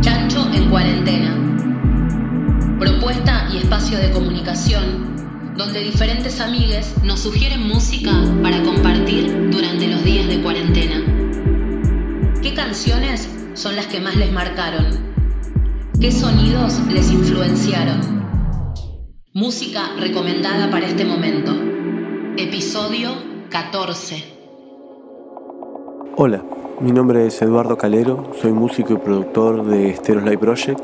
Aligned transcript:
Chancho 0.00 0.48
en 0.52 0.70
cuarentena. 0.70 2.78
Propuesta 2.78 3.48
y 3.52 3.58
espacio 3.58 3.98
de 3.98 4.12
comunicación 4.12 5.14
donde 5.56 5.80
diferentes 5.80 6.40
amigues 6.40 6.94
nos 7.04 7.20
sugieren 7.20 7.66
música 7.66 8.12
para 8.42 8.62
compartir 8.62 9.50
durante 9.50 9.88
los 9.88 10.04
días 10.04 10.28
de 10.28 10.42
cuarentena. 10.42 11.02
¿Qué 12.42 12.54
canciones 12.54 13.28
son 13.54 13.76
las 13.76 13.86
que 13.86 14.00
más 14.00 14.16
les 14.16 14.32
marcaron? 14.32 14.86
¿Qué 16.00 16.10
sonidos 16.10 16.80
les 16.88 17.10
influenciaron? 17.10 18.24
Música 19.32 19.90
recomendada 19.98 20.70
para 20.70 20.86
este 20.86 21.04
momento. 21.04 21.52
Episodio 22.36 23.10
14. 23.50 24.24
Hola, 26.16 26.44
mi 26.80 26.92
nombre 26.92 27.26
es 27.26 27.40
Eduardo 27.40 27.76
Calero, 27.76 28.24
soy 28.40 28.52
músico 28.52 28.94
y 28.94 28.96
productor 28.96 29.64
de 29.64 29.94
Stereos 29.94 30.24
Live 30.24 30.38
Project 30.38 30.80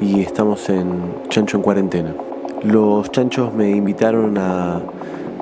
y 0.00 0.20
estamos 0.20 0.68
en 0.70 1.14
Chancho 1.28 1.58
en 1.58 1.62
Cuarentena. 1.62 2.14
Los 2.62 3.10
chanchos 3.10 3.52
me 3.52 3.70
invitaron 3.70 4.38
a 4.38 4.80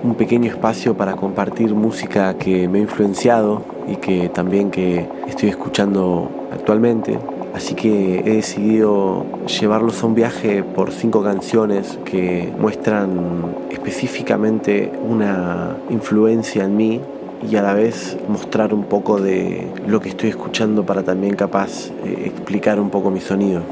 un 0.02 0.14
pequeño 0.16 0.50
espacio 0.50 0.96
para 0.96 1.14
compartir 1.14 1.74
música 1.74 2.34
que 2.34 2.68
me 2.68 2.78
ha 2.78 2.83
influenciado 2.83 3.62
y 3.86 3.96
que 3.96 4.28
también 4.28 4.70
que 4.70 5.06
estoy 5.28 5.50
escuchando 5.50 6.28
actualmente. 6.52 7.18
Así 7.55 7.74
que 7.74 8.20
he 8.20 8.36
decidido 8.36 9.24
llevarlos 9.46 10.02
a 10.02 10.06
un 10.06 10.14
viaje 10.16 10.64
por 10.64 10.90
cinco 10.90 11.22
canciones 11.22 11.98
que 12.05 12.52
muestran 12.58 13.55
específicamente 13.70 14.90
una 15.08 15.77
influencia 15.88 16.64
en 16.64 16.77
mí 16.77 17.00
y 17.42 17.56
a 17.56 17.62
la 17.62 17.74
vez 17.74 18.16
mostrar 18.28 18.72
un 18.72 18.84
poco 18.84 19.20
de 19.20 19.72
lo 19.86 20.00
que 20.00 20.08
estoy 20.08 20.30
escuchando 20.30 20.84
para 20.86 21.02
también 21.02 21.34
capaz 21.34 21.90
eh, 22.04 22.24
explicar 22.27 22.80
un 22.80 22.90
poco 22.90 23.10
mi 23.10 23.20
sonido. 23.20 23.62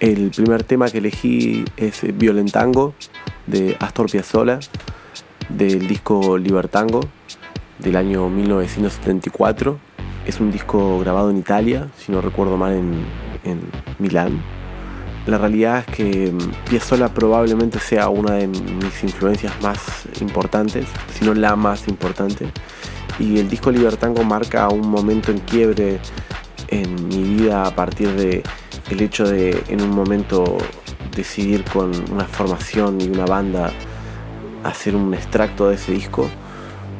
El 0.00 0.30
primer 0.30 0.64
tema 0.64 0.88
que 0.90 0.98
elegí 0.98 1.64
es 1.76 2.02
Violentango 2.16 2.94
de 3.46 3.76
Astor 3.80 4.10
Piazzolla 4.10 4.58
del 5.48 5.86
disco 5.86 6.36
Libertango 6.36 7.00
del 7.78 7.96
año 7.96 8.28
1974. 8.28 9.78
Es 10.26 10.40
un 10.40 10.50
disco 10.50 10.98
grabado 10.98 11.30
en 11.30 11.38
Italia, 11.38 11.88
si 11.96 12.12
no 12.12 12.20
recuerdo 12.20 12.56
mal 12.56 12.72
en, 12.72 13.04
en 13.44 13.60
Milán 13.98 14.40
la 15.26 15.38
realidad 15.38 15.84
es 15.86 15.96
que 15.96 16.32
mm, 16.32 16.68
Piazzolla 16.68 17.08
probablemente 17.08 17.78
sea 17.78 18.08
una 18.08 18.34
de 18.34 18.46
mis 18.46 19.02
influencias 19.02 19.52
más 19.62 19.78
importantes, 20.20 20.86
si 21.12 21.24
no 21.24 21.34
la 21.34 21.56
más 21.56 21.88
importante. 21.88 22.48
Y 23.18 23.38
el 23.38 23.48
disco 23.48 23.70
Libertango 23.70 24.24
marca 24.24 24.68
un 24.68 24.88
momento 24.88 25.30
en 25.30 25.38
quiebre 25.38 26.00
en 26.68 27.08
mi 27.08 27.22
vida 27.22 27.64
a 27.64 27.74
partir 27.74 28.10
de 28.12 28.42
el 28.90 29.00
hecho 29.00 29.26
de 29.26 29.62
en 29.68 29.80
un 29.80 29.90
momento 29.90 30.58
decidir 31.14 31.64
con 31.64 31.92
una 32.12 32.24
formación 32.24 33.00
y 33.00 33.08
una 33.08 33.24
banda 33.24 33.70
hacer 34.64 34.96
un 34.96 35.14
extracto 35.14 35.68
de 35.68 35.76
ese 35.76 35.92
disco, 35.92 36.28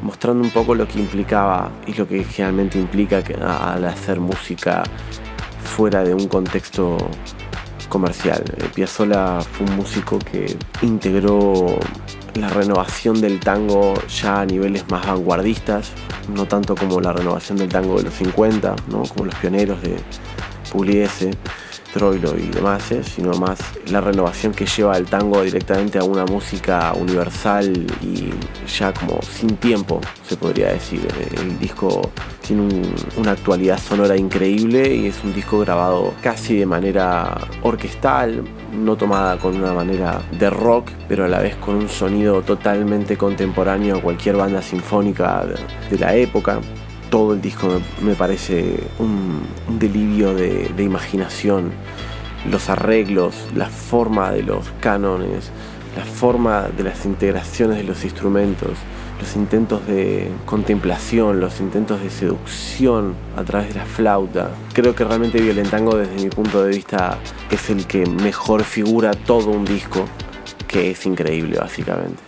mostrando 0.01 0.43
un 0.43 0.51
poco 0.51 0.73
lo 0.73 0.87
que 0.87 0.99
implicaba 0.99 1.71
y 1.85 1.93
lo 1.93 2.07
que 2.07 2.23
generalmente 2.23 2.79
implica 2.79 3.23
al 3.73 3.85
hacer 3.85 4.19
música 4.19 4.83
fuera 5.63 6.03
de 6.03 6.13
un 6.13 6.27
contexto 6.27 6.97
comercial. 7.87 8.43
Eh, 8.57 8.69
Piazzolla 8.73 9.41
fue 9.41 9.67
un 9.67 9.75
músico 9.75 10.19
que 10.19 10.57
integró 10.81 11.77
la 12.35 12.49
renovación 12.49 13.21
del 13.21 13.39
tango 13.39 13.93
ya 14.07 14.41
a 14.41 14.45
niveles 14.45 14.89
más 14.89 15.05
vanguardistas, 15.05 15.91
no 16.33 16.45
tanto 16.45 16.75
como 16.75 16.99
la 16.99 17.13
renovación 17.13 17.57
del 17.57 17.69
tango 17.69 17.97
de 17.97 18.03
los 18.03 18.13
50, 18.13 18.75
¿no? 18.89 19.03
como 19.03 19.25
los 19.25 19.35
pioneros 19.35 19.81
de 19.81 19.97
Pugliese 20.71 21.31
Troilo 21.95 22.35
y 22.37 22.47
demás, 22.49 22.91
¿eh? 22.91 23.01
sino 23.05 23.31
más 23.35 23.57
la 23.89 24.01
renovación 24.01 24.53
que 24.53 24.65
lleva 24.65 24.97
el 24.97 25.05
tango 25.05 25.41
directamente 25.43 25.97
a 25.97 26.03
una 26.03 26.25
música 26.25 26.91
universal 26.93 27.71
y 28.01 28.31
ya 28.67 28.93
como 28.93 29.21
sin 29.21 29.55
tiempo, 29.55 30.01
se 30.27 30.35
podría 30.35 30.73
decir. 30.73 31.07
El 31.37 31.57
disco 31.57 32.11
tiene 32.45 32.81
una 33.15 33.31
actualidad 33.31 33.79
sonora 33.79 34.17
increíble 34.17 34.93
y 34.93 35.05
es 35.05 35.23
un 35.23 35.33
disco 35.33 35.59
grabado 35.59 36.13
casi 36.21 36.57
de 36.57 36.65
manera 36.65 37.37
orquestal, 37.63 38.43
no 38.73 38.97
tomada 38.97 39.37
con 39.37 39.55
una 39.55 39.71
manera 39.71 40.21
de 40.37 40.49
rock, 40.49 40.89
pero 41.07 41.23
a 41.23 41.29
la 41.29 41.39
vez 41.39 41.55
con 41.55 41.75
un 41.75 41.87
sonido 41.87 42.41
totalmente 42.41 43.15
contemporáneo 43.15 43.99
a 43.99 44.01
cualquier 44.01 44.35
banda 44.35 44.61
sinfónica 44.61 45.45
de 45.89 45.97
la 45.97 46.13
época 46.13 46.59
todo 47.09 47.33
el 47.33 47.41
disco 47.41 47.81
me, 48.01 48.15
parece 48.15 48.79
un, 48.99 49.41
delirio 49.79 50.33
de, 50.33 50.71
imaginación. 50.77 51.71
Los 52.49 52.69
arreglos, 52.69 53.35
la 53.55 53.67
forma 53.67 54.31
de 54.31 54.43
los 54.43 54.69
cánones, 54.79 55.51
la 55.97 56.05
forma 56.05 56.67
de 56.75 56.83
las 56.83 57.05
integraciones 57.05 57.77
de 57.77 57.83
los 57.83 58.03
instrumentos, 58.03 58.77
los 59.19 59.35
intentos 59.35 59.87
de 59.87 60.29
contemplación, 60.45 61.39
los 61.39 61.59
intentos 61.59 62.03
de 62.03 62.09
seducción 62.09 63.15
a 63.35 63.43
través 63.43 63.69
de 63.69 63.79
la 63.79 63.85
flauta. 63.85 64.51
Creo 64.73 64.93
que 64.93 65.03
realmente 65.03 65.41
Violentango 65.41 65.95
desde 65.97 66.21
mi 66.21 66.29
punto 66.29 66.63
de 66.63 66.69
vista 66.69 67.17
es 67.49 67.69
el 67.69 67.87
que 67.87 68.05
mejor 68.05 68.63
figura 68.63 69.11
todo 69.11 69.49
un 69.49 69.65
disco, 69.65 70.05
que 70.67 70.91
es 70.91 71.05
increíble 71.05 71.57
básicamente. 71.57 72.21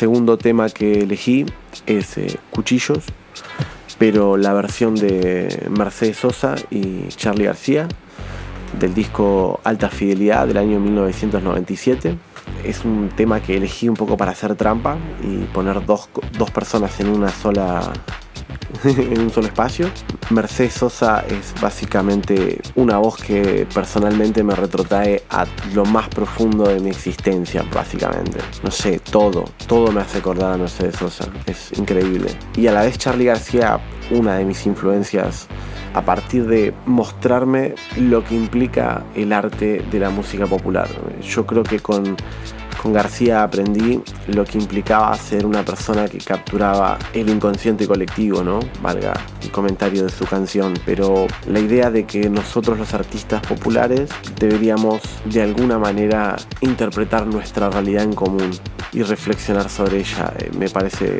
Segundo 0.00 0.38
tema 0.38 0.70
que 0.70 1.02
elegí 1.02 1.44
es 1.84 2.16
eh, 2.16 2.38
Cuchillos, 2.50 3.04
pero 3.98 4.38
la 4.38 4.54
versión 4.54 4.94
de 4.94 5.68
Mercedes 5.68 6.16
Sosa 6.16 6.54
y 6.70 7.08
Charlie 7.08 7.44
García 7.44 7.86
del 8.80 8.94
disco 8.94 9.60
Alta 9.62 9.90
Fidelidad 9.90 10.46
del 10.46 10.56
año 10.56 10.80
1997. 10.80 12.16
Es 12.64 12.82
un 12.86 13.10
tema 13.14 13.42
que 13.42 13.58
elegí 13.58 13.90
un 13.90 13.94
poco 13.94 14.16
para 14.16 14.30
hacer 14.30 14.54
trampa 14.54 14.96
y 15.22 15.44
poner 15.52 15.84
dos, 15.84 16.08
dos 16.38 16.50
personas 16.50 16.98
en 17.00 17.10
una 17.10 17.28
sola 17.28 17.92
en 18.84 19.20
un 19.20 19.30
solo 19.30 19.46
espacio. 19.48 19.90
Mercedes 20.30 20.74
Sosa 20.74 21.24
es 21.28 21.54
básicamente 21.60 22.60
una 22.76 22.98
voz 22.98 23.16
que 23.16 23.66
personalmente 23.72 24.42
me 24.42 24.54
retrotrae 24.54 25.22
a 25.30 25.46
lo 25.74 25.84
más 25.84 26.08
profundo 26.08 26.68
de 26.68 26.80
mi 26.80 26.90
existencia, 26.90 27.64
básicamente. 27.74 28.38
No 28.62 28.70
sé, 28.70 29.00
todo, 29.00 29.44
todo 29.66 29.92
me 29.92 30.00
hace 30.00 30.18
acordar 30.18 30.54
a 30.54 30.56
Mercedes 30.56 30.96
Sosa. 30.96 31.28
Es 31.46 31.72
increíble. 31.78 32.30
Y 32.56 32.66
a 32.68 32.72
la 32.72 32.82
vez 32.82 32.98
Charlie 32.98 33.26
García, 33.26 33.80
una 34.10 34.36
de 34.36 34.44
mis 34.44 34.64
influencias 34.66 35.48
a 35.94 36.02
partir 36.02 36.46
de 36.46 36.72
mostrarme 36.86 37.74
lo 37.96 38.24
que 38.24 38.34
implica 38.34 39.04
el 39.14 39.32
arte 39.32 39.84
de 39.90 39.98
la 39.98 40.10
música 40.10 40.46
popular. 40.46 40.88
Yo 41.22 41.46
creo 41.46 41.64
que 41.64 41.80
con 41.80 42.16
con 42.80 42.92
García 42.94 43.42
aprendí 43.42 44.00
lo 44.28 44.44
que 44.44 44.56
implicaba 44.56 45.14
ser 45.16 45.44
una 45.44 45.62
persona 45.64 46.08
que 46.08 46.18
capturaba 46.18 46.98
el 47.12 47.28
inconsciente 47.28 47.86
colectivo, 47.86 48.42
¿no? 48.42 48.60
Valga 48.80 49.12
el 49.42 49.50
comentario 49.50 50.04
de 50.04 50.10
su 50.10 50.24
canción, 50.24 50.72
pero 50.86 51.26
la 51.46 51.60
idea 51.60 51.90
de 51.90 52.06
que 52.06 52.30
nosotros 52.30 52.78
los 52.78 52.94
artistas 52.94 53.42
populares 53.46 54.08
deberíamos 54.38 55.02
de 55.26 55.42
alguna 55.42 55.78
manera 55.78 56.36
interpretar 56.62 57.26
nuestra 57.26 57.68
realidad 57.68 58.04
en 58.04 58.14
común 58.14 58.50
y 58.92 59.02
reflexionar 59.02 59.68
sobre 59.68 59.98
ella. 59.98 60.32
Eh, 60.38 60.50
me 60.58 60.70
parece 60.70 61.18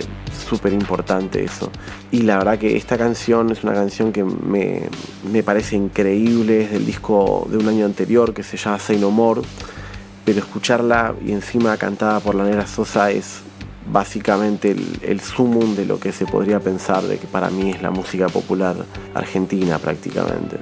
súper 0.49 0.73
importante 0.73 1.45
eso. 1.45 1.71
Y 2.11 2.23
la 2.23 2.39
verdad 2.39 2.59
que 2.59 2.77
esta 2.77 2.97
canción 2.97 3.51
es 3.51 3.63
una 3.65 3.75
canción 3.75 4.13
que 4.13 4.25
me, 4.25 4.89
me 5.31 5.43
parece 5.43 5.77
increíble, 5.77 6.63
es 6.63 6.71
del 6.71 6.87
disco 6.87 7.47
de 7.51 7.59
un 7.59 7.69
año 7.69 7.85
anterior 7.85 8.33
que 8.33 8.43
se 8.43 8.57
llama 8.57 8.79
Say 8.79 8.97
No 8.97 9.11
More 9.11 9.43
pero 10.31 10.47
escucharla 10.47 11.13
y 11.27 11.33
encima 11.33 11.77
cantada 11.77 12.21
por 12.21 12.37
la 12.37 12.45
negra 12.45 12.65
Sosa 12.65 13.11
es 13.11 13.41
básicamente 13.91 14.71
el, 14.71 15.01
el 15.03 15.21
sumum 15.21 15.75
de 15.75 15.85
lo 15.85 15.99
que 15.99 16.13
se 16.13 16.25
podría 16.25 16.61
pensar 16.61 17.03
de 17.03 17.19
que 17.19 17.27
para 17.27 17.51
mí 17.51 17.71
es 17.71 17.83
la 17.83 17.91
música 17.91 18.29
popular 18.29 18.77
argentina 19.13 19.81
prácticamente. 19.81 20.59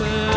say 0.00 0.29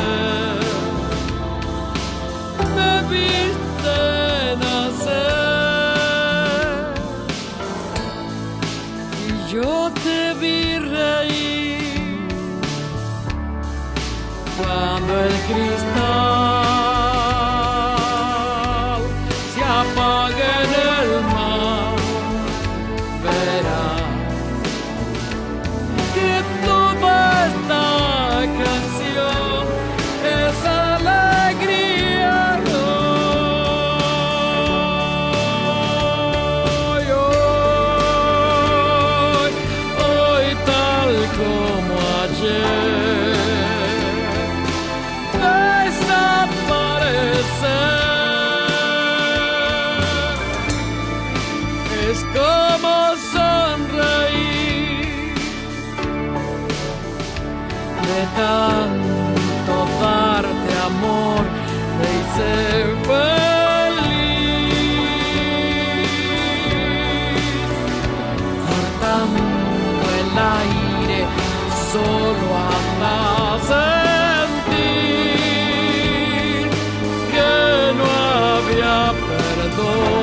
El 79.75 80.23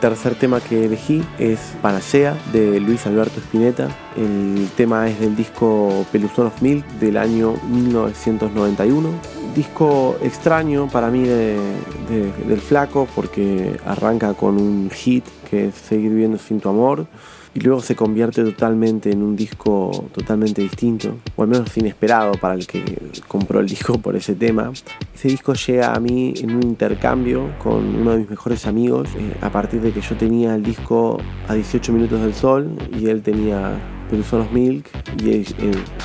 tercer 0.00 0.34
tema 0.34 0.60
que 0.60 0.86
elegí 0.86 1.22
es 1.38 1.58
Panacea 1.82 2.36
de 2.52 2.80
Luis 2.80 3.06
Alberto 3.06 3.38
Spinetta. 3.40 3.88
El 4.16 4.68
tema 4.76 5.08
es 5.08 5.20
del 5.20 5.36
disco 5.36 6.06
Peluzón 6.10 6.46
of 6.46 6.62
Milk 6.62 6.86
del 6.98 7.18
año 7.18 7.54
1991. 7.70 9.08
disco 9.54 10.16
extraño 10.22 10.88
para 10.88 11.10
mí 11.10 11.24
del 11.24 12.60
flaco 12.60 13.06
porque 13.14 13.78
arranca 13.84 14.34
con 14.34 14.56
un 14.60 14.90
hit 14.90 15.24
que 15.50 15.66
es 15.68 15.74
Seguir 15.74 16.12
viendo 16.12 16.38
sin 16.38 16.60
tu 16.60 16.68
amor 16.68 17.06
y 17.54 17.60
luego 17.60 17.80
se 17.80 17.96
convierte 17.96 18.44
totalmente 18.44 19.10
en 19.10 19.22
un 19.22 19.36
disco 19.36 20.08
totalmente 20.12 20.62
distinto, 20.62 21.16
o 21.36 21.42
al 21.42 21.48
menos 21.48 21.76
inesperado 21.76 22.32
para 22.32 22.54
el 22.54 22.66
que 22.66 22.82
compró 23.26 23.60
el 23.60 23.66
disco 23.66 23.98
por 23.98 24.16
ese 24.16 24.34
tema. 24.34 24.70
Ese 25.14 25.28
disco 25.28 25.54
llega 25.54 25.94
a 25.94 26.00
mí 26.00 26.34
en 26.36 26.54
un 26.54 26.62
intercambio 26.62 27.50
con 27.58 27.94
uno 27.96 28.12
de 28.12 28.18
mis 28.18 28.30
mejores 28.30 28.66
amigos, 28.66 29.08
eh, 29.16 29.36
a 29.40 29.50
partir 29.50 29.80
de 29.80 29.92
que 29.92 30.00
yo 30.00 30.16
tenía 30.16 30.54
el 30.54 30.62
disco 30.62 31.18
a 31.48 31.54
18 31.54 31.92
minutos 31.92 32.20
del 32.20 32.34
sol 32.34 32.70
y 32.98 33.08
él 33.08 33.22
tenía 33.22 33.78
los 34.16 34.52
Milk 34.52 34.86
y 35.22 35.44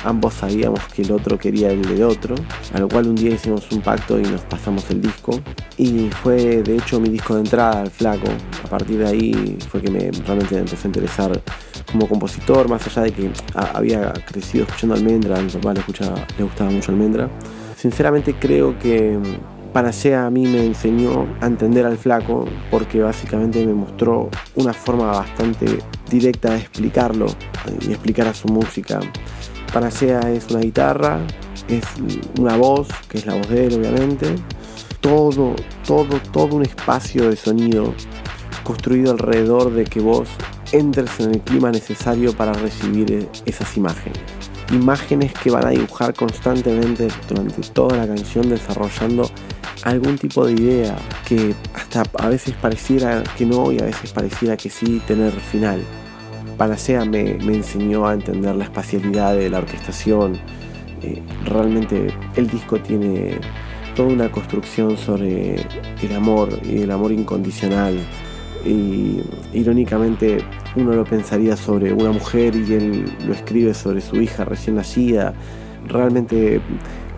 ambos 0.04 0.34
sabíamos 0.34 0.80
que 0.94 1.02
el 1.02 1.12
otro 1.12 1.38
quería 1.38 1.70
el 1.70 1.82
de 1.82 2.04
otro, 2.04 2.34
a 2.72 2.78
lo 2.78 2.88
cual 2.88 3.08
un 3.08 3.14
día 3.14 3.34
hicimos 3.34 3.70
un 3.72 3.80
pacto 3.80 4.18
y 4.18 4.22
nos 4.22 4.42
pasamos 4.42 4.88
el 4.90 5.00
disco 5.00 5.40
y 5.76 6.08
fue 6.10 6.62
de 6.62 6.76
hecho 6.76 7.00
mi 7.00 7.08
disco 7.08 7.34
de 7.34 7.40
entrada 7.40 7.80
al 7.82 7.90
flaco. 7.90 8.28
A 8.64 8.68
partir 8.68 8.98
de 8.98 9.06
ahí 9.06 9.58
fue 9.68 9.80
que 9.80 9.90
me 9.90 10.10
realmente 10.10 10.54
me 10.54 10.60
empecé 10.60 10.86
a 10.86 10.88
interesar 10.88 11.42
como 11.92 12.08
compositor, 12.08 12.68
más 12.68 12.86
allá 12.86 13.02
de 13.02 13.12
que 13.12 13.30
había 13.54 14.12
crecido 14.12 14.64
escuchando 14.64 14.94
Almendra, 14.94 15.38
a 15.38 15.42
mi 15.42 15.50
papá 15.50 15.72
le, 15.74 15.80
escuchaba, 15.80 16.26
le 16.36 16.44
gustaba 16.44 16.70
mucho 16.70 16.92
Almendra. 16.92 17.28
Sinceramente 17.76 18.34
creo 18.34 18.78
que 18.78 19.18
Panacea 19.76 20.24
a 20.24 20.30
mí 20.30 20.46
me 20.46 20.64
enseñó 20.64 21.26
a 21.42 21.46
entender 21.46 21.84
al 21.84 21.98
flaco 21.98 22.46
porque 22.70 23.02
básicamente 23.02 23.62
me 23.66 23.74
mostró 23.74 24.30
una 24.54 24.72
forma 24.72 25.08
bastante 25.08 25.66
directa 26.10 26.52
de 26.52 26.60
explicarlo 26.60 27.26
y 27.86 27.90
explicar 27.90 28.26
a 28.26 28.32
su 28.32 28.48
música. 28.48 29.00
Panacea 29.74 30.20
es 30.32 30.50
una 30.50 30.60
guitarra, 30.60 31.18
es 31.68 31.84
una 32.38 32.56
voz, 32.56 32.88
que 33.06 33.18
es 33.18 33.26
la 33.26 33.34
voz 33.34 33.50
de 33.50 33.66
él 33.66 33.74
obviamente, 33.74 34.36
todo, 35.02 35.54
todo, 35.86 36.20
todo 36.32 36.56
un 36.56 36.62
espacio 36.62 37.28
de 37.28 37.36
sonido 37.36 37.92
construido 38.64 39.12
alrededor 39.12 39.74
de 39.74 39.84
que 39.84 40.00
vos 40.00 40.30
entres 40.72 41.20
en 41.20 41.32
el 41.32 41.40
clima 41.40 41.70
necesario 41.70 42.34
para 42.34 42.54
recibir 42.54 43.28
esas 43.44 43.76
imágenes. 43.76 44.20
Imágenes 44.72 45.34
que 45.34 45.50
van 45.50 45.66
a 45.66 45.70
dibujar 45.70 46.14
constantemente 46.14 47.08
durante 47.28 47.60
toda 47.72 47.98
la 47.98 48.06
canción 48.06 48.48
desarrollando 48.48 49.30
algún 49.84 50.18
tipo 50.18 50.46
de 50.46 50.52
idea 50.52 50.96
que 51.26 51.54
hasta 51.74 52.02
a 52.18 52.28
veces 52.28 52.54
pareciera 52.54 53.22
que 53.36 53.44
no 53.44 53.72
y 53.72 53.78
a 53.78 53.84
veces 53.84 54.12
pareciera 54.12 54.56
que 54.56 54.70
sí 54.70 55.00
tener 55.06 55.32
final. 55.32 55.82
Panacea 56.56 57.04
me, 57.04 57.34
me 57.34 57.56
enseñó 57.56 58.06
a 58.06 58.14
entender 58.14 58.54
la 58.56 58.64
espacialidad 58.64 59.34
de 59.34 59.50
la 59.50 59.58
orquestación. 59.58 60.38
Eh, 61.02 61.22
realmente 61.44 62.08
el 62.36 62.48
disco 62.48 62.78
tiene 62.80 63.38
toda 63.94 64.08
una 64.08 64.30
construcción 64.30 64.96
sobre 64.96 65.56
el 66.02 66.14
amor 66.14 66.48
y 66.64 66.82
el 66.82 66.90
amor 66.90 67.12
incondicional. 67.12 67.98
Y 68.64 69.20
irónicamente 69.52 70.38
uno 70.74 70.92
lo 70.92 71.04
pensaría 71.04 71.56
sobre 71.56 71.92
una 71.92 72.10
mujer 72.10 72.56
y 72.56 72.72
él 72.72 73.12
lo 73.26 73.32
escribe 73.32 73.74
sobre 73.74 74.00
su 74.00 74.16
hija 74.16 74.44
recién 74.44 74.76
nacida. 74.76 75.34
Realmente 75.86 76.60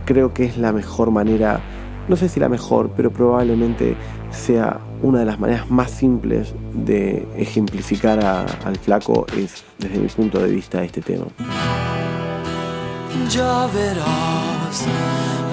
creo 0.04 0.34
que 0.34 0.44
es 0.44 0.58
la 0.58 0.72
mejor 0.72 1.10
manera 1.10 1.60
no 2.08 2.16
sé 2.16 2.28
si 2.28 2.40
la 2.40 2.48
mejor, 2.48 2.90
pero 2.96 3.10
probablemente 3.10 3.96
sea 4.30 4.80
una 5.02 5.20
de 5.20 5.24
las 5.26 5.38
maneras 5.38 5.70
más 5.70 5.90
simples 5.90 6.54
de 6.72 7.28
ejemplificar 7.36 8.24
al 8.24 8.76
flaco 8.76 9.26
es 9.36 9.64
desde 9.78 9.98
mi 9.98 10.08
punto 10.08 10.38
de 10.38 10.50
vista 10.50 10.82
este 10.82 11.00
tema. 11.00 11.26
Ya 13.30 13.66
verás, 13.66 14.86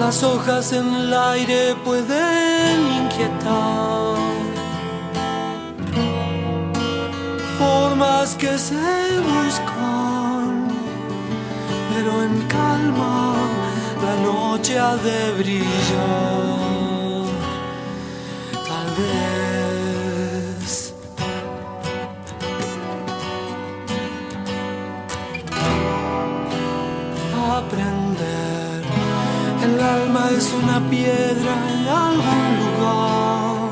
las 0.00 0.22
hojas 0.22 0.72
en 0.72 0.86
el 0.94 1.12
aire 1.12 1.74
pueden 1.84 3.04
inquietar. 3.04 4.16
Formas 7.58 8.34
que 8.34 8.58
se 8.58 8.74
buscan, 9.20 10.68
pero 11.92 12.22
en 12.22 12.42
calma 12.48 13.34
la 14.02 14.14
noche 14.16 14.78
ha 14.78 14.96
de 14.96 15.32
brillar. 15.38 17.26
Tal 18.68 18.88
vez. 18.98 20.72
Aprender. 27.58 28.84
El 29.64 29.80
alma 29.80 30.30
es 30.36 30.52
una 30.52 30.78
piedra 30.90 31.52
en 31.72 31.88
algún 32.04 32.46
lugar. 32.60 33.70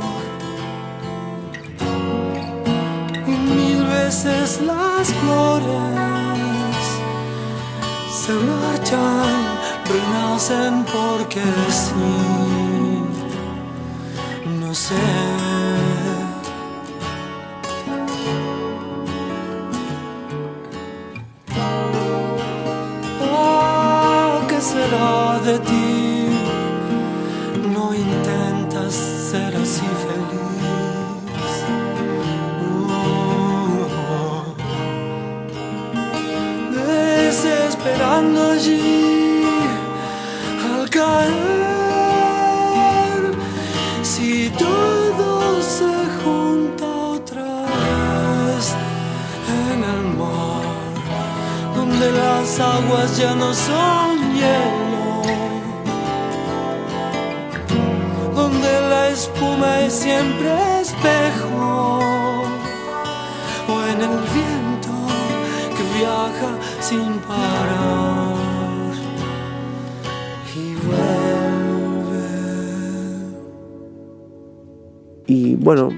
Y 3.26 3.30
mil 3.30 3.80
veces 3.86 4.60
las 4.62 5.12
flores 5.20 5.94
se 8.10 8.32
marchan 8.32 9.53
renacen 9.88 10.84
porque 10.84 11.42
sí, 11.70 11.94
no 14.60 14.74
sé. 14.74 14.94
Oh, 23.20 24.40
¿qué 24.48 24.60
será 24.60 25.38
de 25.44 25.58
ti? 25.58 25.73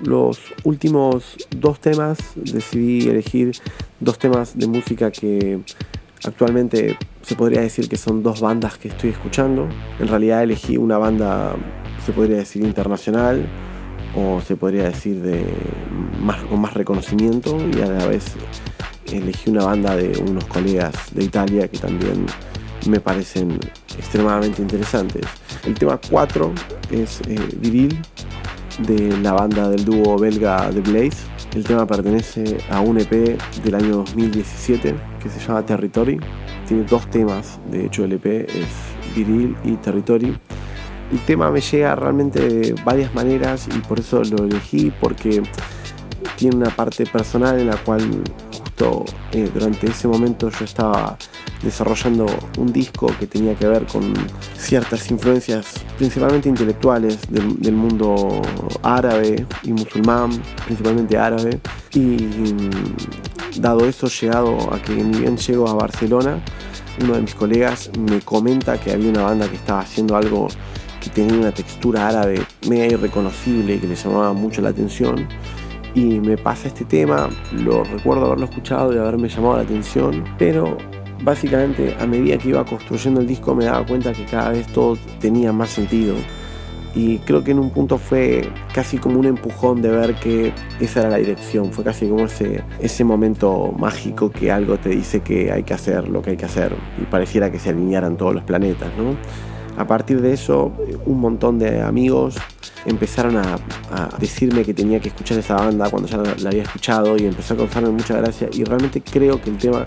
Los 0.06 0.40
últimos 0.64 1.36
dos 1.50 1.80
temas, 1.80 2.18
decidí 2.36 3.08
elegir 3.08 3.52
dos 4.00 4.18
temas 4.18 4.56
de 4.56 4.66
música 4.66 5.10
que 5.10 5.60
actualmente 6.24 6.96
se 7.22 7.34
podría 7.34 7.60
decir 7.60 7.88
que 7.88 7.96
son 7.96 8.22
dos 8.22 8.40
bandas 8.40 8.78
que 8.78 8.88
estoy 8.88 9.10
escuchando. 9.10 9.68
En 9.98 10.08
realidad 10.08 10.42
elegí 10.42 10.76
una 10.76 10.98
banda, 10.98 11.54
se 12.04 12.12
podría 12.12 12.36
decir 12.36 12.62
internacional, 12.62 13.46
o 14.14 14.40
se 14.40 14.56
podría 14.56 14.84
decir 14.84 15.20
de 15.20 15.44
más, 16.20 16.42
con 16.44 16.60
más 16.60 16.74
reconocimiento, 16.74 17.56
y 17.76 17.80
a 17.80 17.86
la 17.86 18.06
vez 18.06 18.24
elegí 19.12 19.50
una 19.50 19.64
banda 19.64 19.96
de 19.96 20.18
unos 20.18 20.44
colegas 20.44 20.94
de 21.12 21.24
Italia 21.24 21.68
que 21.68 21.78
también 21.78 22.26
me 22.88 23.00
parecen 23.00 23.58
extremadamente 23.98 24.62
interesantes. 24.62 25.26
El 25.64 25.74
tema 25.74 25.98
4 26.10 26.52
es 26.92 27.20
eh, 27.28 27.38
Viril 27.58 27.98
de 28.80 29.16
la 29.18 29.32
banda 29.32 29.68
del 29.68 29.84
dúo 29.84 30.18
belga 30.18 30.70
The 30.70 30.80
Blaze. 30.80 31.26
El 31.54 31.64
tema 31.64 31.86
pertenece 31.86 32.58
a 32.70 32.80
un 32.80 32.98
EP 32.98 33.38
del 33.64 33.74
año 33.74 33.96
2017 33.96 34.94
que 35.22 35.28
se 35.28 35.40
llama 35.40 35.64
Territory. 35.64 36.20
Tiene 36.66 36.84
dos 36.84 37.08
temas, 37.10 37.58
de 37.70 37.86
hecho 37.86 38.04
el 38.04 38.12
EP 38.12 38.26
es 38.26 39.14
Viril 39.14 39.56
y 39.64 39.72
Territory. 39.76 40.36
El 41.12 41.18
tema 41.20 41.50
me 41.50 41.60
llega 41.60 41.94
realmente 41.94 42.40
de 42.40 42.74
varias 42.84 43.14
maneras 43.14 43.68
y 43.74 43.78
por 43.80 44.00
eso 44.00 44.22
lo 44.24 44.44
elegí 44.44 44.92
porque 45.00 45.42
tiene 46.36 46.56
una 46.56 46.70
parte 46.70 47.06
personal 47.06 47.58
en 47.58 47.68
la 47.68 47.76
cual 47.76 48.02
eh, 49.32 49.50
durante 49.52 49.86
ese 49.86 50.06
momento 50.06 50.50
yo 50.50 50.64
estaba 50.64 51.16
desarrollando 51.62 52.26
un 52.58 52.72
disco 52.72 53.06
que 53.18 53.26
tenía 53.26 53.54
que 53.54 53.66
ver 53.66 53.86
con 53.86 54.12
ciertas 54.56 55.10
influencias 55.10 55.74
principalmente 55.96 56.48
intelectuales 56.48 57.18
del, 57.30 57.72
mundo 57.72 58.42
árabe 58.82 59.46
y 59.62 59.72
musulmán, 59.72 60.30
principalmente 60.66 61.16
árabe. 61.16 61.58
Y 61.94 62.00
mm, 62.00 63.60
dado 63.60 63.86
eso, 63.86 64.08
llegado 64.08 64.72
a 64.72 64.80
que 64.80 64.92
ni 64.92 65.20
bien 65.20 65.36
llego 65.38 65.68
a 65.68 65.74
Barcelona, 65.74 66.42
uno 67.02 67.14
de 67.14 67.22
mis 67.22 67.34
colegas 67.34 67.90
me 67.98 68.20
comenta 68.20 68.78
que 68.78 68.92
había 68.92 69.10
una 69.10 69.22
banda 69.22 69.48
que 69.48 69.56
estaba 69.56 69.80
haciendo 69.80 70.16
algo 70.16 70.48
que 71.00 71.10
tenía 71.10 71.34
una 71.34 71.52
textura 71.52 72.08
árabe 72.08 72.44
media 72.68 72.86
irreconocible 72.86 73.74
y 73.74 73.78
que 73.78 73.86
le 73.86 73.94
llamaba 73.94 74.32
mucho 74.32 74.60
la 74.60 74.70
atención. 74.70 75.28
Y 75.96 76.20
me 76.20 76.36
pasa 76.36 76.68
este 76.68 76.84
tema, 76.84 77.30
lo 77.52 77.82
recuerdo 77.82 78.26
haberlo 78.26 78.44
escuchado 78.44 78.94
y 78.94 78.98
haberme 78.98 79.30
llamado 79.30 79.56
la 79.56 79.62
atención, 79.62 80.24
pero 80.36 80.76
básicamente 81.24 81.96
a 81.98 82.06
medida 82.06 82.36
que 82.36 82.50
iba 82.50 82.62
construyendo 82.66 83.22
el 83.22 83.26
disco 83.26 83.54
me 83.54 83.64
daba 83.64 83.86
cuenta 83.86 84.12
que 84.12 84.26
cada 84.26 84.50
vez 84.50 84.66
todo 84.66 84.98
tenía 85.18 85.54
más 85.54 85.70
sentido 85.70 86.14
y 86.94 87.18
creo 87.20 87.42
que 87.42 87.52
en 87.52 87.58
un 87.58 87.70
punto 87.70 87.96
fue 87.96 88.46
casi 88.74 88.98
como 88.98 89.20
un 89.20 89.24
empujón 89.24 89.80
de 89.80 89.88
ver 89.88 90.14
que 90.16 90.52
esa 90.80 91.00
era 91.00 91.10
la 91.10 91.16
dirección, 91.16 91.72
fue 91.72 91.82
casi 91.82 92.06
como 92.08 92.26
ese, 92.26 92.62
ese 92.78 93.02
momento 93.02 93.72
mágico 93.78 94.30
que 94.30 94.52
algo 94.52 94.78
te 94.78 94.90
dice 94.90 95.20
que 95.20 95.50
hay 95.50 95.62
que 95.62 95.72
hacer 95.72 96.08
lo 96.08 96.20
que 96.20 96.30
hay 96.30 96.36
que 96.36 96.44
hacer 96.44 96.74
y 97.00 97.04
pareciera 97.04 97.50
que 97.50 97.58
se 97.58 97.70
alinearan 97.70 98.18
todos 98.18 98.34
los 98.34 98.44
planetas, 98.44 98.90
¿no? 98.98 99.16
A 99.76 99.86
partir 99.86 100.20
de 100.22 100.32
eso, 100.32 100.72
un 101.04 101.20
montón 101.20 101.58
de 101.58 101.82
amigos 101.82 102.36
empezaron 102.86 103.36
a, 103.36 103.58
decirme 104.18 104.64
que 104.64 104.72
tenía 104.72 105.00
que 105.00 105.08
escuchar 105.08 105.38
esa 105.38 105.56
banda 105.56 105.90
cuando 105.90 106.08
ya 106.08 106.18
la, 106.18 106.48
había 106.48 106.62
escuchado 106.62 107.16
y 107.16 107.26
empezó 107.26 107.54
a 107.54 107.56
causarme 107.58 107.90
mucha 107.90 108.16
gracia. 108.16 108.48
Y 108.52 108.64
realmente 108.64 109.02
creo 109.02 109.40
que 109.40 109.50
el 109.50 109.58
tema 109.58 109.84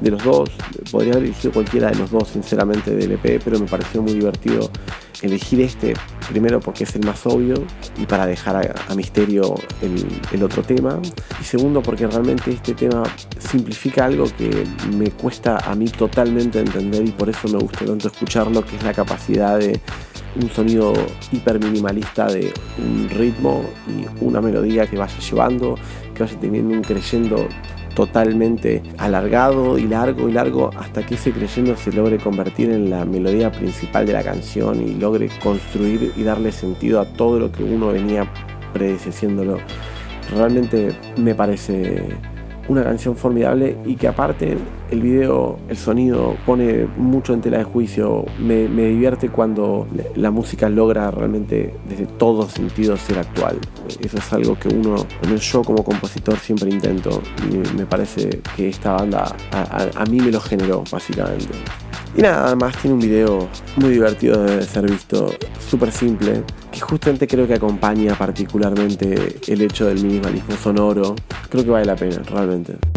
de 0.00 0.10
los 0.10 0.22
dos, 0.22 0.50
podría 0.90 1.14
haber 1.14 1.24
elegido 1.24 1.52
cualquiera 1.52 1.90
de 1.90 1.96
los 1.96 2.10
dos 2.10 2.28
sinceramente 2.28 2.94
del 2.94 3.12
EP, 3.12 3.40
pero 3.42 3.58
me 3.58 3.66
pareció 3.66 4.02
muy 4.02 4.12
divertido 4.12 4.70
elegir 5.22 5.60
este, 5.60 5.94
primero 6.28 6.60
porque 6.60 6.84
es 6.84 6.94
el 6.96 7.06
más 7.06 7.24
obvio 7.26 7.54
y 7.98 8.06
para 8.06 8.26
dejar 8.26 8.74
a, 8.88 8.94
misterio 8.94 9.54
el, 9.80 10.42
otro 10.42 10.62
tema, 10.62 11.00
y 11.40 11.44
segundo 11.44 11.82
porque 11.82 12.06
realmente 12.06 12.50
este 12.50 12.74
tema 12.74 13.04
simplifica 13.38 14.04
algo 14.04 14.26
que 14.36 14.64
me 14.96 15.10
cuesta 15.10 15.58
a 15.58 15.74
mí 15.74 15.86
totalmente 15.86 16.58
entender 16.58 17.06
y 17.06 17.12
por 17.12 17.30
eso 17.30 17.48
me 17.48 17.58
gusta 17.58 17.84
tanto 17.84 18.08
escucharlo, 18.08 18.64
que 18.64 18.76
es 18.76 18.82
la 18.82 18.92
capacidad 18.92 19.58
de 19.58 19.80
un 20.40 20.50
sonido 20.50 20.92
hiper 21.30 21.60
minimalista 21.60 22.26
de 22.26 22.52
un 22.78 23.08
ritmo 23.10 23.64
y 23.88 24.24
una 24.24 24.40
melodía 24.40 24.86
que 24.86 24.96
vaya 24.96 25.18
llevando, 25.18 25.76
que 26.14 26.22
vaya 26.24 26.38
teniendo 26.40 26.74
un 26.74 26.82
creyendo 26.82 27.46
totalmente 27.94 28.82
alargado 28.98 29.78
y 29.78 29.86
largo 29.86 30.28
y 30.28 30.32
largo 30.32 30.70
hasta 30.78 31.04
que 31.04 31.14
ese 31.14 31.32
creyendo 31.32 31.76
se 31.76 31.92
logre 31.92 32.18
convertir 32.18 32.70
en 32.70 32.90
la 32.90 33.04
melodía 33.04 33.50
principal 33.52 34.06
de 34.06 34.12
la 34.12 34.22
canción 34.22 34.86
y 34.86 34.94
logre 34.94 35.28
construir 35.42 36.12
y 36.16 36.22
darle 36.22 36.52
sentido 36.52 37.00
a 37.00 37.04
todo 37.04 37.38
lo 37.38 37.52
que 37.52 37.64
uno 37.64 37.88
venía 37.88 38.30
predeciéndolo. 38.72 39.58
Realmente 40.34 40.92
me 41.16 41.34
parece 41.34 42.08
una 42.68 42.82
canción 42.84 43.16
formidable 43.16 43.76
y 43.84 43.96
que 43.96 44.08
aparte 44.08 44.56
el 44.90 45.00
video, 45.00 45.58
el 45.68 45.76
sonido 45.76 46.36
pone 46.46 46.86
mucho 46.96 47.32
en 47.34 47.40
tela 47.40 47.58
de 47.58 47.64
juicio. 47.64 48.24
Me, 48.38 48.66
divierte 48.66 49.30
cuando 49.30 49.86
la 50.16 50.30
música 50.30 50.68
logra 50.68 51.10
realmente 51.10 51.74
desde 51.88 52.06
todos 52.06 52.52
sentidos 52.52 53.00
ser 53.00 53.18
actual. 53.18 53.58
Eso 54.00 54.18
es 54.18 54.32
algo 54.32 54.58
que 54.58 54.68
uno, 54.68 54.96
yo 55.38 55.62
como 55.62 55.82
compositor 55.82 56.38
siempre 56.38 56.70
intento 56.70 57.22
y 57.50 57.76
me 57.76 57.86
parece 57.86 58.40
que 58.56 58.68
esta 58.68 58.92
banda 58.92 59.34
a, 59.52 60.04
mí 60.04 60.20
me 60.20 60.30
lo 60.30 60.40
generó 60.40 60.84
básicamente. 60.90 61.54
Y 62.16 62.20
nada 62.20 62.54
más 62.54 62.76
tiene 62.76 62.94
un 62.94 63.00
video 63.00 63.48
muy 63.76 63.90
divertido 63.90 64.42
de 64.44 64.62
ser 64.62 64.90
visto, 64.90 65.30
súper 65.58 65.90
simple, 65.90 66.42
que 66.72 66.80
justamente 66.80 67.28
creo 67.28 67.46
que 67.46 67.54
acompaña 67.54 68.16
particularmente 68.16 69.36
el 69.46 69.62
hecho 69.62 69.86
del 69.86 70.02
minimalismo 70.02 70.56
sonoro. 70.56 71.14
Creo 71.48 71.64
que 71.64 71.70
vale 71.70 71.84
la 71.84 71.94
pena, 71.94 72.22
realmente. 72.26 72.91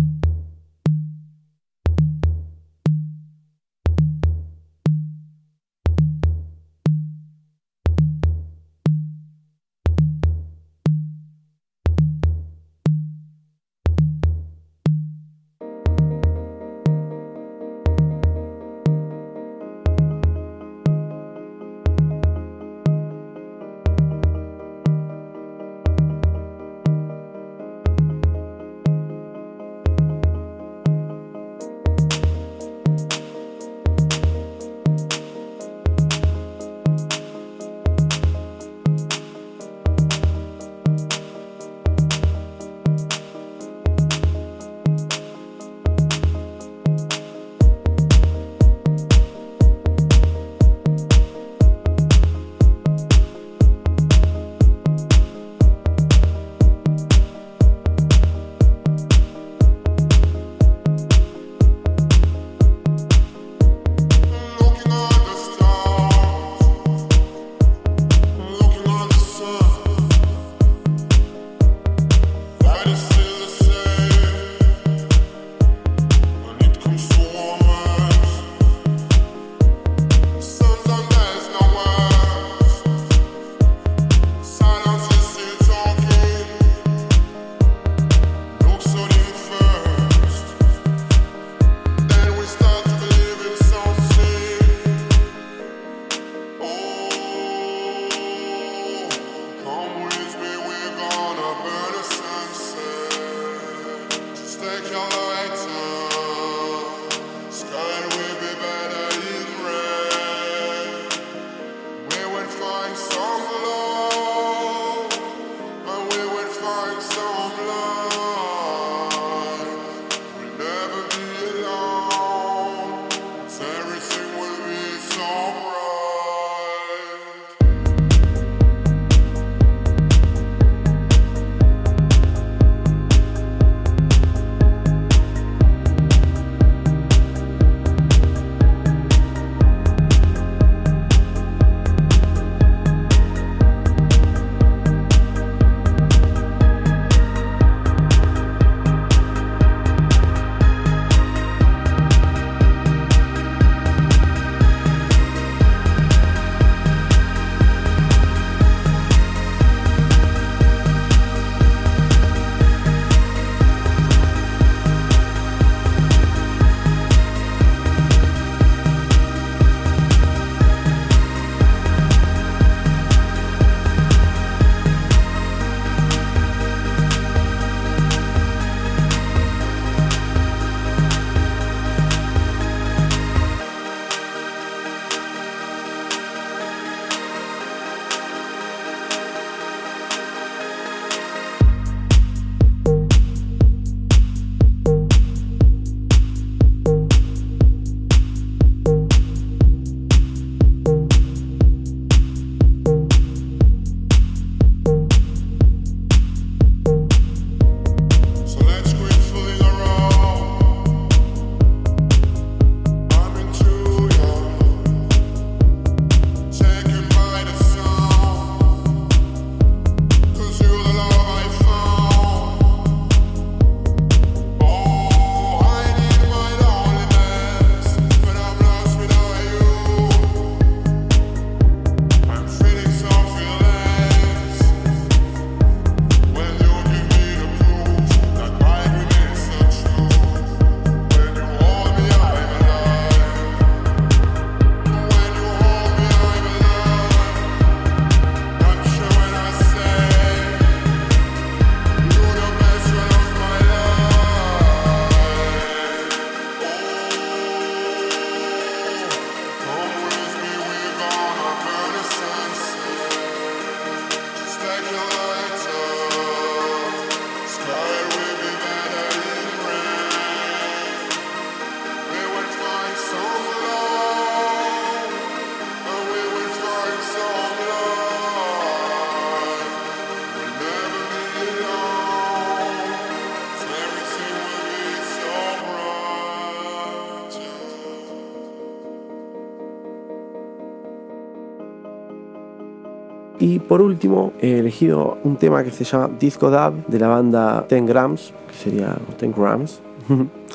Por 293.68 293.82
último, 293.82 294.34
he 294.42 294.60
elegido 294.60 295.18
un 295.24 295.38
tema 295.38 295.64
que 295.64 295.72
se 295.72 295.84
llama 295.84 296.10
Disco 296.20 296.50
Dub 296.50 296.86
de 296.88 297.00
la 297.00 297.08
banda 297.08 297.66
10 297.70 297.86
Grams, 297.86 298.34
que 298.48 298.54
sería 298.54 298.96
10 299.20 299.36
Grams. 299.36 299.82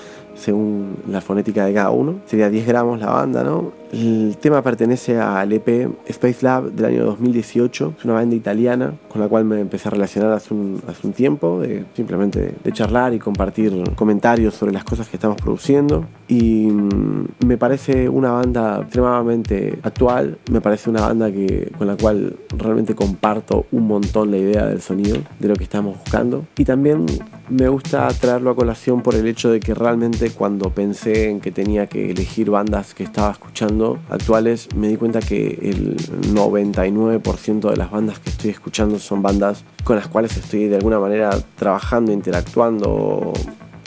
según 0.40 0.96
la 1.08 1.20
fonética 1.20 1.66
de 1.66 1.74
cada 1.74 1.90
uno. 1.90 2.16
Sería 2.26 2.48
10 2.48 2.66
gramos 2.66 3.00
la 3.00 3.10
banda, 3.10 3.44
¿no? 3.44 3.72
El 3.92 4.36
tema 4.40 4.62
pertenece 4.62 5.18
al 5.18 5.52
EP 5.52 5.90
Space 6.06 6.38
Lab 6.42 6.70
del 6.70 6.84
año 6.86 7.04
2018. 7.06 7.94
Es 7.98 8.04
una 8.04 8.14
banda 8.14 8.36
italiana 8.36 8.94
con 9.08 9.20
la 9.20 9.28
cual 9.28 9.44
me 9.44 9.58
empecé 9.60 9.88
a 9.88 9.90
relacionar 9.90 10.32
hace 10.32 10.54
un, 10.54 10.80
hace 10.86 11.06
un 11.06 11.12
tiempo, 11.12 11.60
de, 11.60 11.84
simplemente 11.94 12.54
de 12.62 12.72
charlar 12.72 13.14
y 13.14 13.18
compartir 13.18 13.72
comentarios 13.96 14.54
sobre 14.54 14.72
las 14.72 14.84
cosas 14.84 15.08
que 15.08 15.16
estamos 15.16 15.40
produciendo. 15.40 16.06
Y 16.28 16.68
mm, 16.68 17.46
me 17.46 17.56
parece 17.58 18.08
una 18.08 18.30
banda 18.30 18.80
extremadamente 18.82 19.80
actual, 19.82 20.38
me 20.52 20.60
parece 20.60 20.88
una 20.88 21.00
banda 21.00 21.32
que, 21.32 21.72
con 21.76 21.88
la 21.88 21.96
cual 21.96 22.36
realmente 22.56 22.94
comparto 22.94 23.66
un 23.72 23.88
montón 23.88 24.30
la 24.30 24.36
idea 24.36 24.66
del 24.66 24.82
sonido, 24.82 25.16
de 25.40 25.48
lo 25.48 25.56
que 25.56 25.64
estamos 25.64 25.98
buscando. 25.98 26.44
Y 26.56 26.64
también 26.64 27.06
me 27.48 27.68
gusta 27.68 28.06
traerlo 28.08 28.50
a 28.50 28.54
colación 28.54 29.02
por 29.02 29.16
el 29.16 29.26
hecho 29.26 29.50
de 29.50 29.58
que 29.58 29.74
realmente 29.74 30.30
cuando 30.30 30.70
pensé 30.70 31.28
en 31.28 31.40
que 31.40 31.50
tenía 31.50 31.88
que 31.88 32.12
elegir 32.12 32.50
bandas 32.50 32.94
que 32.94 33.02
estaba 33.02 33.32
escuchando, 33.32 33.79
actuales, 34.08 34.68
me 34.74 34.88
di 34.88 34.96
cuenta 34.96 35.20
que 35.20 35.58
el 35.62 35.96
99% 36.32 37.70
de 37.70 37.76
las 37.76 37.90
bandas 37.90 38.18
que 38.18 38.30
estoy 38.30 38.50
escuchando 38.50 38.98
son 38.98 39.22
bandas 39.22 39.64
con 39.84 39.96
las 39.96 40.08
cuales 40.08 40.36
estoy 40.36 40.68
de 40.68 40.76
alguna 40.76 40.98
manera 40.98 41.30
trabajando, 41.56 42.12
interactuando 42.12 43.32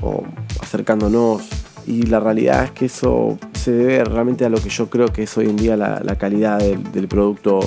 o, 0.02 0.24
acercándonos. 0.62 1.44
Y 1.86 2.04
la 2.04 2.20
realidad 2.20 2.64
es 2.64 2.72
que 2.72 2.86
eso 2.86 3.38
se 3.54 3.72
debe 3.72 4.06
realmente 4.06 4.46
a 4.46 4.50
lo 4.50 4.58
que 4.58 4.70
yo 4.70 4.90
creo 4.90 5.08
que 5.08 5.24
es 5.24 5.38
hoy 5.38 5.50
en 5.50 5.58
día 5.58 5.76
la, 5.76 6.16
calidad 6.18 6.60
del, 6.60 6.92
del 6.92 7.08
producto 7.08 7.60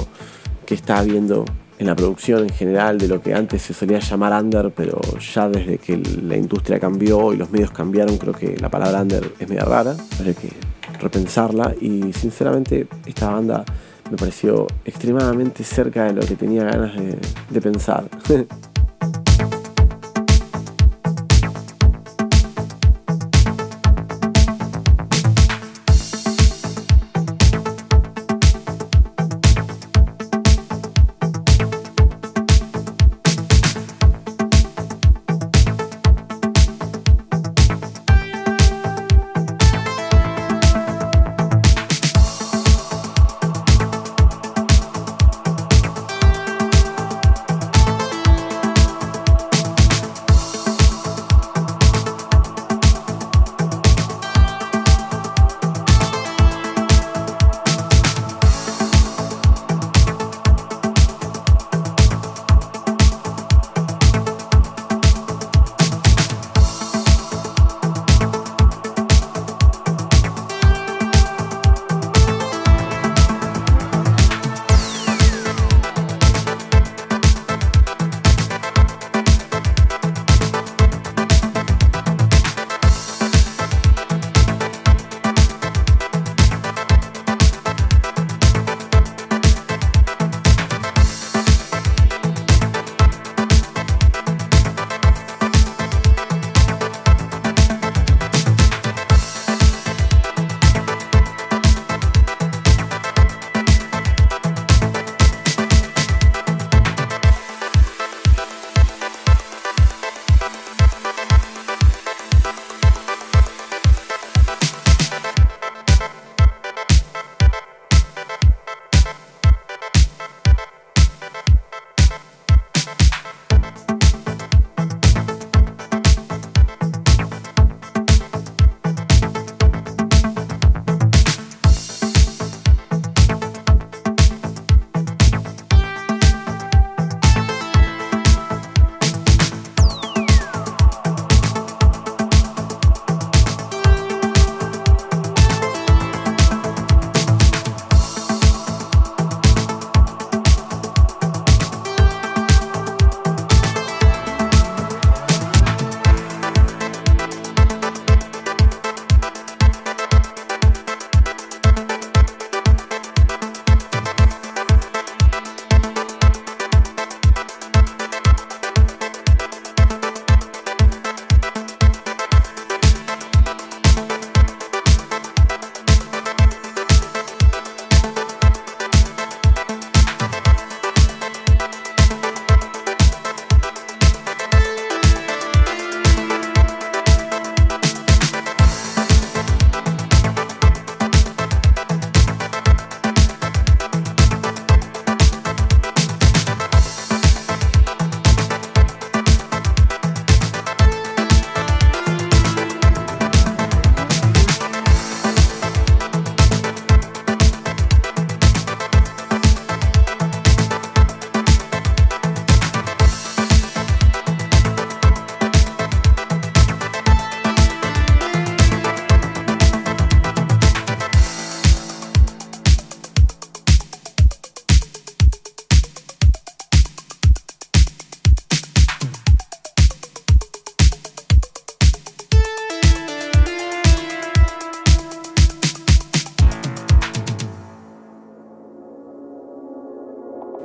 que 0.64 0.74
está 0.74 0.98
habiendo 0.98 1.44
en 1.78 1.86
la 1.86 1.94
producción 1.94 2.44
en 2.44 2.50
general 2.50 2.98
de 2.98 3.08
lo 3.08 3.20
que 3.20 3.34
antes 3.34 3.62
se 3.62 3.74
solía 3.74 3.98
llamar 3.98 4.42
under, 4.42 4.70
pero 4.70 5.00
ya 5.34 5.48
desde 5.48 5.78
que 5.78 5.98
la 5.98 6.36
industria 6.36 6.80
cambió 6.80 7.32
y 7.32 7.36
los 7.36 7.50
medios 7.50 7.70
cambiaron, 7.70 8.16
creo 8.16 8.32
que 8.32 8.56
la 8.56 8.70
palabra 8.70 9.02
under 9.02 9.32
es 9.38 9.48
media 9.48 9.64
rara. 9.64 9.94
Hay 10.24 10.34
que 10.34 10.50
repensarla 11.00 11.74
y 11.80 12.12
sinceramente 12.12 12.86
esta 13.06 13.30
banda 13.30 13.64
me 14.10 14.16
pareció 14.16 14.66
extremadamente 14.84 15.64
cerca 15.64 16.04
de 16.04 16.14
lo 16.14 16.20
que 16.20 16.36
tenía 16.36 16.64
ganas 16.64 16.94
de, 17.50 17.60
pensar. 17.60 18.08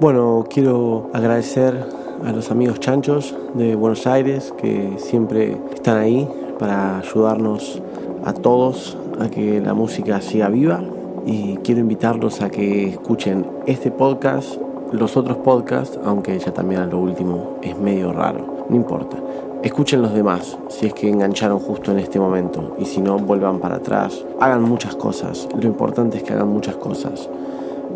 Bueno, 0.01 0.45
quiero 0.49 1.11
agradecer 1.13 1.85
a 2.25 2.31
los 2.31 2.49
amigos 2.49 2.79
chanchos 2.79 3.35
de 3.53 3.75
Buenos 3.75 4.07
Aires 4.07 4.51
que 4.57 4.95
siempre 4.97 5.55
están 5.75 5.99
ahí 5.99 6.27
para 6.57 6.97
ayudarnos 6.97 7.83
a 8.25 8.33
todos 8.33 8.97
a 9.19 9.29
que 9.29 9.61
la 9.61 9.75
música 9.75 10.19
siga 10.19 10.49
viva 10.49 10.81
y 11.27 11.57
quiero 11.57 11.81
invitarlos 11.81 12.41
a 12.41 12.49
que 12.49 12.89
escuchen 12.89 13.45
este 13.67 13.91
podcast, 13.91 14.55
los 14.91 15.15
otros 15.17 15.37
podcasts, 15.37 15.99
aunque 16.03 16.39
ya 16.39 16.51
también 16.51 16.81
a 16.81 16.87
lo 16.87 16.97
último 16.97 17.59
es 17.61 17.77
medio 17.77 18.11
raro, 18.11 18.65
no 18.69 18.75
importa. 18.75 19.17
Escuchen 19.61 20.01
los 20.01 20.15
demás, 20.15 20.57
si 20.69 20.87
es 20.87 20.95
que 20.95 21.09
engancharon 21.09 21.59
justo 21.59 21.91
en 21.91 21.99
este 21.99 22.19
momento, 22.19 22.75
y 22.79 22.85
si 22.85 23.01
no, 23.01 23.19
vuelvan 23.19 23.59
para 23.59 23.75
atrás. 23.75 24.25
Hagan 24.39 24.63
muchas 24.63 24.95
cosas, 24.95 25.47
lo 25.55 25.67
importante 25.67 26.17
es 26.17 26.23
que 26.23 26.33
hagan 26.33 26.47
muchas 26.47 26.77
cosas. 26.77 27.29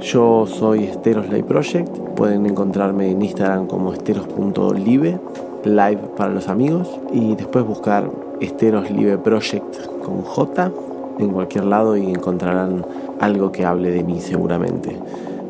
Yo 0.02 0.46
soy 0.46 0.86
Esteros 0.86 1.28
Live 1.30 1.44
Project, 1.44 1.90
pueden 2.16 2.46
encontrarme 2.46 3.10
en 3.12 3.22
Instagram 3.22 3.68
como 3.68 3.94
esteros.live, 3.94 5.20
live 5.64 6.02
para 6.16 6.34
los 6.34 6.48
amigos, 6.48 7.00
y 7.12 7.36
después 7.36 7.66
buscar 7.66 8.10
Esteros 8.42 8.92
Live 8.92 9.18
Project 9.20 9.88
con 10.04 10.22
J 10.22 10.72
en 11.20 11.30
cualquier 11.30 11.66
lado 11.66 11.96
y 11.98 12.10
encontrarán 12.10 12.86
algo 13.20 13.52
que 13.52 13.66
hable 13.66 13.92
de 13.92 14.04
mí 14.04 14.20
seguramente. 14.20 14.98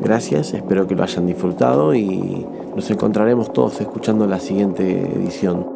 Gracias, 0.00 0.54
espero 0.54 0.86
que 0.86 0.94
lo 0.94 1.02
hayan 1.02 1.26
disfrutado 1.26 1.94
y 1.94 2.46
nos 2.74 2.90
encontraremos 2.90 3.52
todos 3.52 3.80
escuchando 3.80 4.26
la 4.26 4.38
siguiente 4.38 5.12
edición. 5.16 5.75